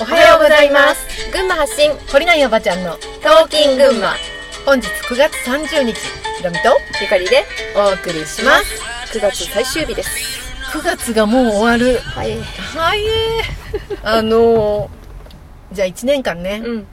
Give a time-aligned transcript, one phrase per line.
[0.00, 1.30] おはようございます。
[1.32, 4.14] 群馬発信懲りないおばちゃんのトーキン群馬。
[4.64, 5.94] 本日9月30日
[6.38, 6.68] ひろみと
[7.00, 7.44] ゆかりで
[7.76, 9.18] お送りします。
[9.18, 10.10] 9月最終日です。
[10.76, 11.98] 9月がもう終わる。
[11.98, 12.38] はい。
[12.40, 13.00] はい。
[14.02, 14.88] あのー
[15.74, 16.86] じゃあ1年間ねうん。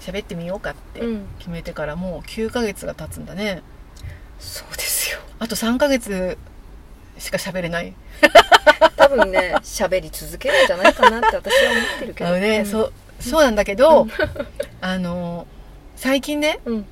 [0.00, 1.26] 喋ってみようかってうん。
[1.38, 3.62] 決めてからもう9ヶ月が経つんだね。
[4.38, 5.18] そうですよ。
[5.38, 6.36] あと3ヶ月
[7.18, 7.94] しか喋れない。
[8.96, 12.30] 多分ね喋り続けるんじゃないかなって私は思ってるけど。
[12.30, 12.66] あのね、うん。
[12.66, 14.06] そうそうなんだけど、
[14.80, 15.56] あのー
[15.96, 16.86] 最近ねうん。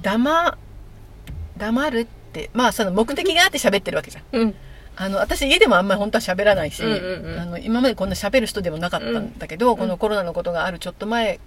[0.00, 0.58] 黙
[1.58, 4.24] 黙るってまあその目的があって喋ってるわけじゃん。
[4.32, 4.54] うん。
[4.94, 7.40] あの私家でもあんまり本当は喋らないし、うんうんうん。
[7.40, 9.76] あの今までこんな喋る人でもなかったんだけど、ん。
[9.76, 11.40] このコロナのことがあるちょっと前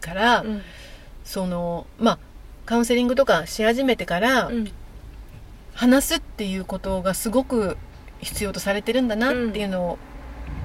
[0.00, 0.62] から、うん。
[1.24, 2.18] そのまあ
[2.66, 4.70] カウンセリングとかし始めてから、うん。
[5.74, 7.76] 話すっていうことがすごく
[8.20, 9.98] 必要とされてるんだなっていうの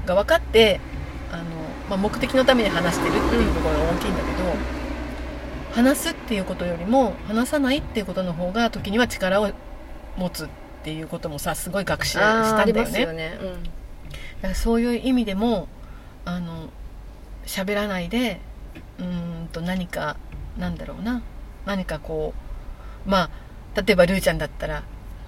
[0.06, 0.80] が分かって、
[1.32, 1.44] あの
[1.90, 4.56] まあ、目的のために話してるっていうところが大きいんだけど、
[5.74, 9.52] 話すっていうことよりも話さないっていうことの方が時には力を
[10.18, 10.48] 持つっ
[10.84, 13.02] ていうこともさすごい学習したんだよね。
[13.02, 13.38] よね。
[14.42, 15.68] だからそういう意味でも
[16.26, 16.70] あの
[17.46, 18.40] 喋らないで
[19.00, 20.18] うーんと何か
[20.58, 21.22] なんだろうな
[21.70, 22.34] 何かこ
[23.06, 23.30] うま
[23.76, 24.82] あ例えばルーちゃんだったら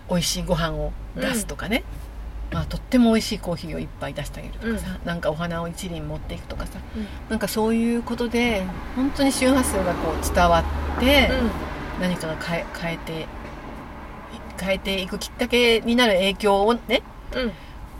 [0.10, 1.84] 美味しいご飯を出すとかね、
[2.52, 6.80] まあ、とっても美味しいコーヒーをいっぱい出してあげるとかさ、なんかお花を一輪持っていくとかさ。
[6.98, 7.08] うん。
[7.30, 10.64] なんかそういうことで本当に周波数がこう伝わ
[10.98, 12.02] って、うん。
[12.02, 13.28] 何かが変え変えて
[14.60, 17.04] 変えていくきっかけになる影響をね
[17.36, 17.52] うん。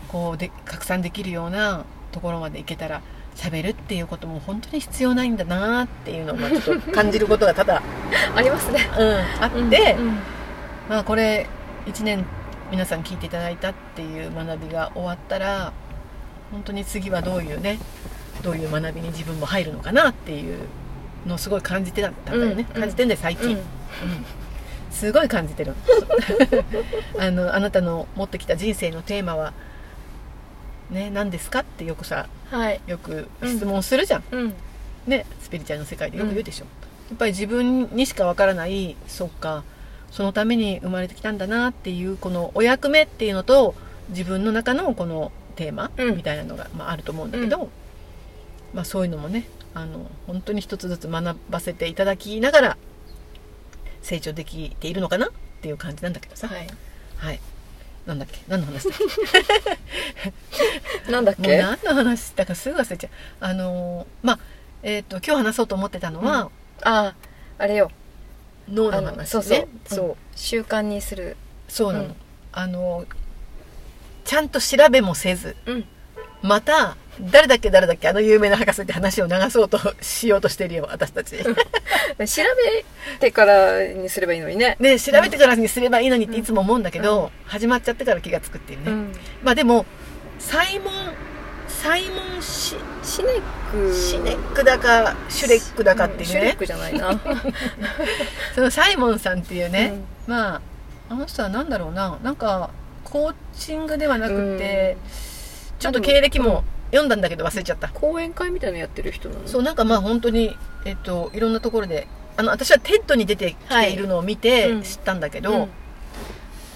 [0.08, 3.02] こうで拡散できるようなところまでいけたら
[3.34, 7.82] 喋るっていうことも本当に必要ないんだなっていうのをまあちょっと感じることがただ、
[8.36, 8.80] ありますね。
[8.98, 10.18] うん、あって、うん
[10.88, 11.46] まあこれ
[11.86, 12.24] 1年
[12.70, 15.72] 皆さん聞いていただいたっていう学びが終わったら
[16.50, 17.78] 本当に次はどういうね
[18.42, 20.58] どういう学びに自分も入るのかなっていう
[21.26, 22.80] のをすごい感じてたんだよね、うん。
[22.80, 23.52] 感じてんだよ最近、うん。
[23.54, 23.64] うん。
[24.90, 25.74] すごい感じてる。
[27.18, 29.52] あのあなたの持ってきた人生のテーマは
[30.90, 31.60] ね何ですか？
[31.60, 32.80] ってよくさはい。
[32.86, 34.54] よく質問するじゃん、うん。
[35.06, 36.64] ねスピリチュアルの世界でよく言うでしょ、
[37.10, 39.64] やっぱり自分にしかわからないそっか
[40.10, 43.74] そのために生まれてきたんだなっていうこのお役目っていうのと
[44.10, 46.16] 自分の中のこのテーマうん。
[46.16, 47.70] みたいなのが、まあ、あると思うんだけど、
[48.74, 52.76] まあ、そういうのもねあの本当に一つずつ学ばせていただきながら
[54.02, 55.30] 成長できているのかなっ
[55.62, 56.48] ていう感じなんだけどさ。
[56.48, 56.66] はい。
[57.16, 57.40] はい
[58.06, 58.40] なんだっけ？
[58.48, 58.94] 何の話だ？
[58.94, 58.98] っ
[61.10, 61.58] なんだっけ？
[61.58, 63.10] 何の話だかすぐ忘れちゃう。
[63.40, 64.38] あのーまあ
[64.82, 66.50] えっ、と今日話そうと思ってたのは、
[66.82, 67.14] あ
[67.58, 67.90] あれよ。
[68.68, 69.26] 脳の話ね。
[69.26, 69.68] そうそう、ん。
[69.86, 70.16] そう。
[70.34, 71.36] 習慣にする。
[71.68, 72.16] そうなの、うん。
[72.52, 73.04] あの
[74.24, 75.84] ちゃんと調べもせずうん。
[76.42, 78.08] また誰だっけ誰だっけ？
[78.08, 81.36] あの有名な博士って話を流そうとしようとしてるよ私たち
[82.18, 82.84] 調べ
[83.18, 84.76] てからにすればいいのにね。
[84.80, 89.12] ね調べてからにすればいいのにっていつも思うんだけど、始まっちゃってから気が付くっていうね、うん。
[89.42, 89.86] まあでも
[90.38, 90.92] サイモン
[91.68, 93.94] サイモンシシネック。
[93.94, 96.26] シネックだかシュレックだかっていうね。
[96.26, 97.18] シュレックじゃないな。
[98.54, 99.94] そのサイモンさんっていうね、
[100.26, 100.60] まあ
[101.10, 102.18] あの人は何だろうな。
[102.22, 102.70] なんか
[103.04, 104.96] コーチングではなくて、
[105.78, 109.48] ちょっと経歴も読んだんだけど忘れちゃった、講演会みたいなのやってる人なの？
[109.48, 114.82] そうなんかまあ本当にえっといろんなところであの私は TED に出てきているのを見てうん。
[114.82, 115.58] 知ったんだけど、うん。
[115.58, 115.66] ま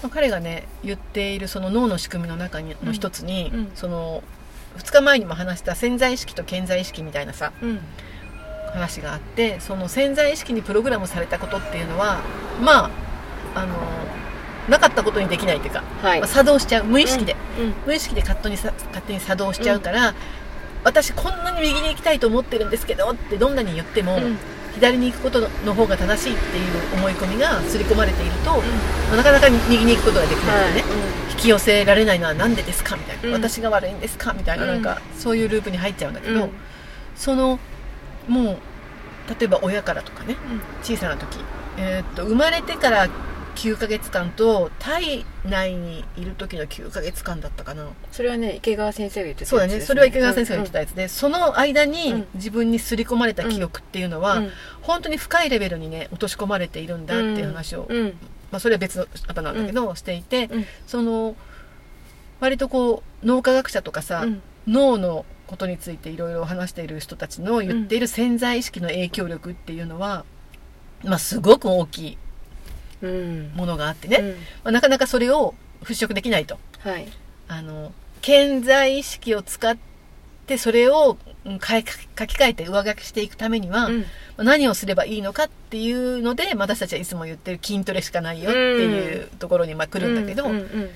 [0.03, 3.71] あ彼がね言っているその脳の仕組みの中にの一つに、うん。
[3.75, 4.23] その
[4.77, 7.79] 2日前にも話した顕在意識と潜在意識みたいなさうん。
[8.73, 12.19] 話があってその潜在意識にプログラムされたことっていうのは
[12.61, 12.91] まあ
[13.55, 13.75] あの
[14.69, 16.19] なかったことにできないっていうか、はい。
[16.19, 16.83] まあ作動しちゃう。
[16.85, 17.73] 無意識で、うん。
[17.85, 20.13] 無意識で勝手にさ勝手に作動しちゃうから、
[20.83, 24.37] 私こんなに右に行きたいと思ってるんですけどってどんなに言っても、うん。
[24.75, 30.87] 左に行くことの方が正しいっていう思い込みが刷り込まれていると、まあなかなか右に行くことができないのでね、
[31.31, 33.33] 引き寄せられないのは何でですかみたいな、うん。
[33.33, 34.65] 私が悪いんですかみたいな。
[34.65, 34.69] うん。
[34.69, 36.49] なんかそういうループに入っちゃうんだけど、うん。
[37.15, 37.59] その
[38.27, 38.57] もう
[39.29, 40.61] 例えば親からとかねうん。
[40.83, 41.39] 小さな時、
[41.77, 43.09] えーっと生まれてから
[43.57, 47.87] 9ヶ月間と体内にいる時の9ヶ月間だったかな。
[48.11, 49.87] それはね池川先生が言ってたそうだやつですね。
[49.87, 54.51] それは池川先生が言ってたやつで、その間うにん自分に刷り込まれた記憶っていうのは、うん。
[54.81, 58.05] 本当に深いレベルにね落とし込まれているんだっていう話を、うん。
[58.51, 60.65] まあ、それは別の方なんだけど、していて、うん。
[60.85, 61.35] その
[62.39, 64.41] 割とこう脳科学者とかさ、うん。
[64.67, 70.25] 脳のことについていろいろ話している人たちの言っている潜在意識の影響力っていうのは、
[71.03, 72.11] まあ、すごく大きい。
[72.11, 72.26] うん
[73.01, 74.29] ものがあってね、うん。
[74.29, 74.35] ま
[74.65, 75.53] あ、なかなかそれを
[75.83, 76.57] 払拭できないと。
[76.79, 77.07] はい。
[77.47, 79.77] あの健在意識を使っ
[80.47, 81.65] てそれをうん書き
[82.15, 84.05] 換えて上書きしていくためには、うん。
[84.37, 90.89] 何をすればいいのかっていうので、まあ私たちはいつも言ってる筋トレしかないよっていうところにまあ来るんだけど、うんうん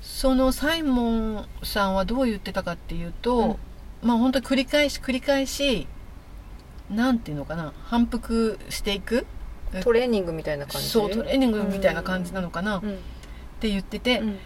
[0.00, 3.58] そのサイモンさんはどう言ってたかっていうと、
[4.02, 5.86] まあ本当に繰り返し繰り返し
[6.90, 9.26] なんていうのかな反復していく
[9.82, 10.88] トレーニングみたいな感じ？
[10.88, 12.78] そうトレーニングみたいな感じなのかな。
[12.78, 12.98] っうん。
[13.60, 14.38] て言ってて、うん。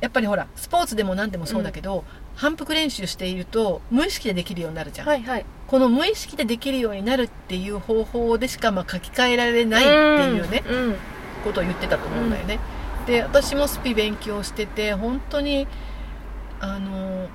[0.00, 2.04] やっぱりほらスポーツでも何でもそうだけど、
[2.34, 5.46] 反復練習していると無意識でできるようになるじゃん、はいはい。
[5.68, 9.92] この無意識でできるようになるっていう方法でしかまあ書き換えられないって
[10.36, 10.96] いうね、うん
[11.44, 12.60] ことを言ってたと思うんだよね、
[13.04, 15.66] で私もスピ勉強してて本当に
[16.60, 17.26] あの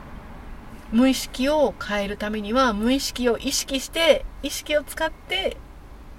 [0.94, 5.58] 無意識を変えるためには無意識を意識して意識を使って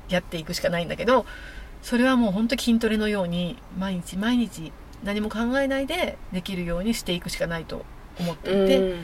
[0.08, 1.26] やっていくしかないんだけど
[1.82, 4.72] それはもう本当筋トレのように毎日毎日
[5.04, 7.84] 何も考えないでできるようにしていくしかないと
[8.18, 8.98] 思っていて、うん。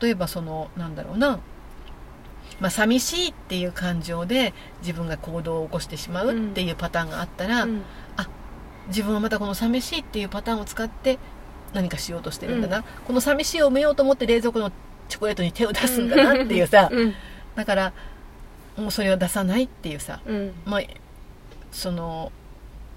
[0.00, 1.38] 例えばそのなんだろうな
[2.60, 7.82] まあ寂しいっていう感情で自分が行動を起こしてしまうっていうパターンがあったら、うん。
[8.88, 11.18] 自分はまたこの寂しいっていうパターンを使って
[11.72, 14.70] 何かしようとしてるんだな、この寂しいを埋めようと思って冷蔵庫の
[15.08, 17.14] チョコレートに手を出すんだなっていうさうん。
[17.54, 17.92] だから
[18.76, 20.52] もうそれを出さないっていうさうん。
[20.64, 20.80] まあ
[21.72, 22.32] その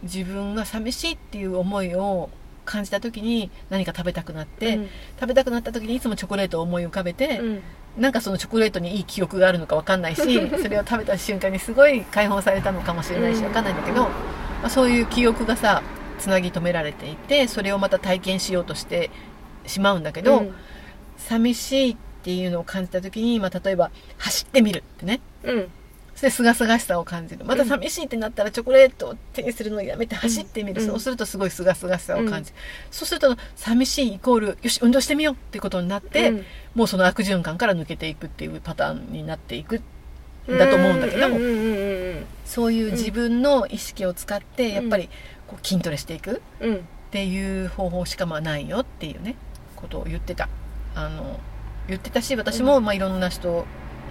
[0.03, 2.29] 自分が寂しいっていう思いを
[2.65, 4.87] 感じた時に何か食べたくなって、うん。
[5.19, 7.61] 食べたくなった時にいつもチョコレートを思い浮かべて、うん。
[7.97, 10.21] なんかそのチョコレートにいい記憶があるのか分かんないし
[10.61, 14.09] それを食べた瞬間にすごい解放されたのかもしれないしうん分かんないんだけど、ま
[14.65, 15.81] あ、そういう記憶がさ
[16.19, 19.09] つなぎ止められていてそれをまた体験しようとして
[19.65, 20.53] しまうんだけど、うん。
[21.17, 25.69] 寂しいっていうのを感じた時に、まあ、例えば走ってみるってねうん。
[26.15, 27.45] すがすがしさを感じる。
[27.45, 30.87] また寂しいってなったらチョコレートを手にするのをやめて走ってみる、うん。
[30.87, 32.55] そうするとすごいすがすがしさを感じる、
[32.89, 36.45] そうすると寂しいイコールよし運動してみようってことになって、うん。
[36.73, 40.57] もうその悪循環から抜けていくっていうパターンになっていくん。
[40.57, 45.09] だと思うんだけど、うんうんうんうんそういう自分の意識を使ってやっぱり
[45.47, 46.75] こう筋トレしていくうん。
[46.75, 46.79] っ
[47.11, 49.35] ていう方法しかまあないよっていうね
[49.75, 50.49] ことを言ってた。
[50.95, 51.39] あの
[51.87, 53.65] 言ってたし私もまあいろんな人うん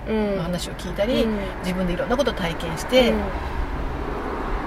[0.07, 1.39] の話を聞いたり、うん。
[1.63, 3.19] 自分でいろんなことを体験して、うん。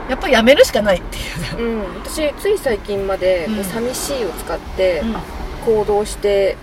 [0.10, 1.24] やっぱりやめるしかないっていう。
[1.46, 5.16] さ、うん、私つい最近まで寂しいを使ってうん。
[5.66, 6.58] 行動して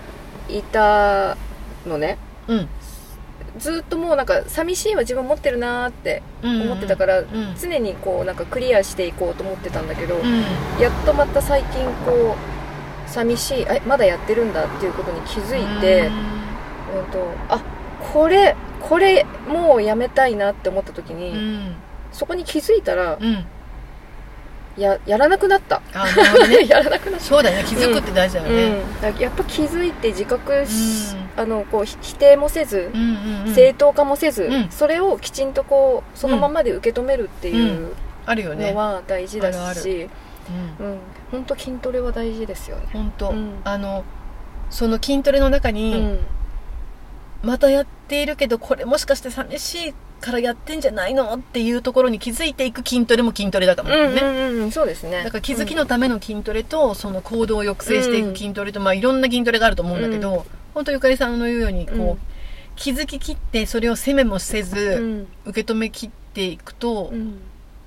[0.49, 1.37] いた
[1.85, 2.67] のね、うん。
[3.57, 7.55] ずっともうなんか寂しいは自分持ってるなーって思ってたから、うん。
[7.59, 10.23] 常にこうなんかクリアしていこうと思ってたんだけど、うん。
[10.81, 17.61] やっとまた最近こう寂しいえまだやってるんだっていうことに気づいて、うんとあ
[18.13, 18.55] これ
[18.87, 21.75] これもうやめたいなって思った時に、うん
[22.11, 23.45] そこに気づいたらうん。
[24.77, 25.81] ややらなくなった。
[25.93, 26.65] あなるほどね。
[26.69, 27.25] やらなくなった。
[27.25, 27.63] そうだよね。
[27.63, 31.41] 気づくって大事だよね、うん、だからやっぱ気づいて自覚し、うん。
[31.41, 33.05] あのこうひ否定もせず、うんう
[33.43, 33.53] んうん。
[33.55, 34.69] 正当化もせず、うん。
[34.69, 37.93] それをきちんとこうそのままで受け止めるっていう
[38.25, 38.71] あるよね。
[38.71, 40.09] のは大事だし、
[40.79, 40.85] うん。
[40.85, 40.97] うん、
[41.31, 42.83] 本当筋トレは大事ですよね。
[42.93, 43.53] 本当、うん。
[43.63, 44.03] あの
[44.69, 46.19] その筋トレの中うに、ん。
[47.41, 55.23] またやっているけどこれもしかして寂しいからやってんじゃないのっていうところに気づいていく筋トレも筋トレだからね、うんうんうん、そうですね。
[55.23, 62.17] だから気づきのための筋トレと、その行動を抑制していく筋トレと、まあいろんな筋トレがあると思うんだけど、本当ゆかりさんの言うようにこう、うん。
[62.75, 65.27] 気づききってそれを責めもせず、うん。
[65.45, 67.39] 受け止めきっていくと、うん。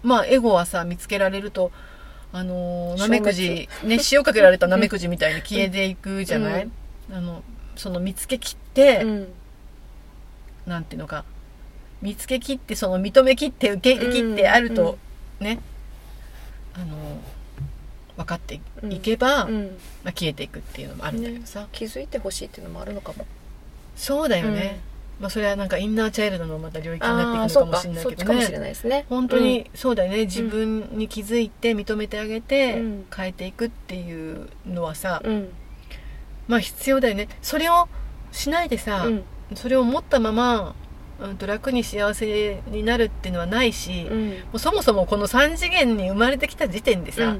[0.03, 1.73] まあエゴはさ見つけられると
[2.33, 6.71] あのなめくじね塩かけられたなめくじみたいに消えていくじゃない、
[7.13, 7.43] あの
[7.77, 9.05] その見つけきって、
[10.67, 11.25] うんなんていうのか
[12.03, 14.99] 見つけきってその認めきって受け入れきってあると、
[15.39, 15.59] ね。
[16.75, 17.21] あの
[18.17, 19.65] 分かっていけば、うん
[20.05, 23.27] まあ、消えていくっていうのもあるんだけどさ、気づいてほしいっていうのもあるのかも。
[23.97, 24.81] そうだよね、
[25.19, 28.75] まあ、それはなんかインナーチャイルドのまた領域になっていくのかもしれないけどね。
[28.85, 29.07] ね。
[29.09, 33.07] 本当にそうだよね、自分に気づいて認めてあげてうん。
[33.15, 35.49] 変えていくっていうのはさ、うん、うん。
[36.49, 37.29] まあ必要だよね。
[37.43, 37.89] それを
[38.33, 40.75] しないでさ、うんそれを持ったまま、
[41.21, 44.35] うん、と楽に幸せになるっていうのはないし、もうん。
[44.55, 47.37] うそもそもこの3次元に生まれてきた時点でさ、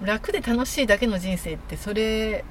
[0.00, 0.06] うん。
[0.06, 2.44] 楽で楽しいだけの人生ってそれ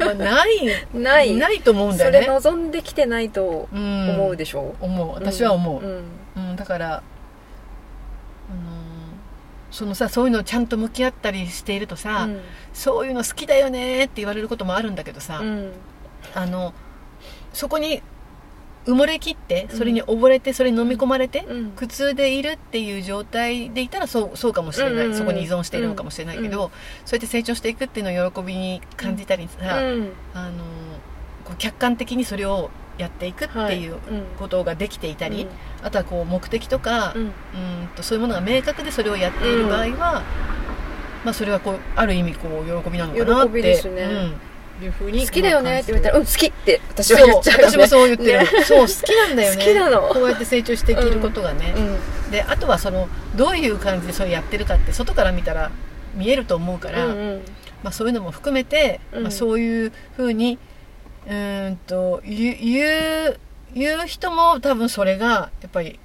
[0.00, 1.60] はないないない。
[1.62, 4.74] と思うんだそれよね望んできてないとうん思うでしょ？
[4.80, 5.14] 思う。
[5.14, 6.04] 私は思う、うん。
[6.36, 6.56] うん。
[6.56, 7.02] だから、あのー
[9.70, 12.40] そのさそういうのをちゃんと向き合ったりしているとさ、うん。
[12.74, 15.72] そういうの好きだよねって言われることもあるんだけどさ、うん。
[16.34, 16.74] あの
[17.52, 18.02] そこに
[18.86, 21.70] 埋もれきってそれに溺れてそれに飲み込まれて、うん。
[21.72, 25.18] 苦痛でいるっていう状態でいたらそうそうかもしれない、うんうんうん。
[25.18, 26.70] そこに依存しているのかもしれないけど、う
[27.04, 30.12] そうやって成長していくっていうのを喜びに感じたりさ、うん。
[30.34, 30.64] あの
[31.44, 34.00] こう客観的にそれをやっていくっていううん。
[34.38, 35.46] ことができていたり、
[35.82, 37.32] あとはこう目的とか、ううんん
[37.94, 40.22] とそういうものが明確でそれをやっている場合は、
[41.24, 43.48] まあ、それはこうある意味こう喜びなのかなって。
[43.48, 44.02] 喜びですね。
[44.02, 47.72] うんいうふうに好きだよねって言われたら「らうん好き」って私は言っちゃうよね。
[47.72, 48.64] 私もそう言ってる、ね。
[48.64, 49.56] そう好きなんだよね。
[49.56, 50.00] 好きなの。
[50.08, 51.80] こうやって成長していけることがね、う
[52.28, 52.30] ん。
[52.30, 55.70] であとはそのどういう感じでそれやってるかって外から見たら
[56.14, 57.42] 見えると思うから、うんうん。
[57.82, 59.22] まあ、そういうのも含めて、うん。
[59.24, 60.58] まあ、そういうふうに
[61.26, 63.36] うーんと言う
[63.74, 65.98] 言う人も多分それがやっぱり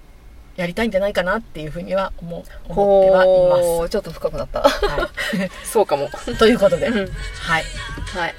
[0.56, 4.62] やりたいんじゃないかなっていうふうには思う思ってはいほうちょっと深くなった。
[4.62, 4.86] ます。
[4.86, 5.10] は
[5.64, 6.06] そうかも。
[6.06, 6.96] い、 ということで、うん。
[6.96, 7.64] はい。
[8.16, 8.36] はい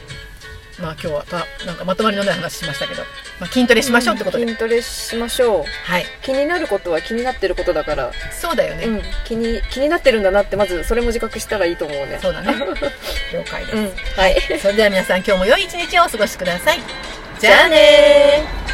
[0.80, 3.02] まあ、今日はたなんかまとまりのない話しましたけど、
[3.40, 5.64] まあ、筋トレしましょうってことで、筋トレしましょう。
[5.64, 6.04] はい。
[6.22, 12.18] 気になることは気になってることだから、そうだよね、うん、気に気になってるんだなってまずそれも自覚したらいいと思うね。
[12.22, 12.54] そうだね。
[13.32, 14.58] 了解です、うんはい。
[14.60, 16.80] それでは皆さん今日も良い一日をお過ごしください。
[17.40, 18.67] じゃあねー